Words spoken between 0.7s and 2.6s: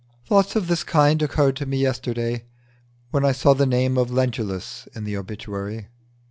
kind occurred to me yesterday